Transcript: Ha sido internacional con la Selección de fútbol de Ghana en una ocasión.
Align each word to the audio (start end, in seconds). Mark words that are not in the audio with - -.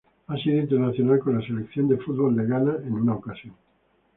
Ha 0.25 0.35
sido 0.37 0.57
internacional 0.57 1.19
con 1.19 1.37
la 1.39 1.45
Selección 1.45 1.87
de 1.87 1.95
fútbol 1.97 2.35
de 2.35 2.47
Ghana 2.47 2.75
en 2.83 2.93
una 2.93 3.13
ocasión. 3.13 3.53